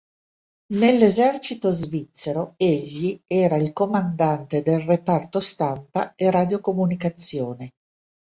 [0.73, 7.73] Nell'esercito svizzero egli era il comandante del reparto stampa e radiocomunicazione.